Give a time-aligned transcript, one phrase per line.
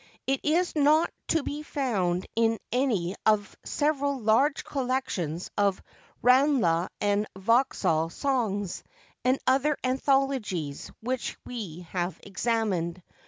[0.25, 5.79] It is not to be found in any of several large collections of
[6.23, 8.83] Ranelagh and Vauxhall songs,
[9.23, 13.03] and other anthologies, which we have examined.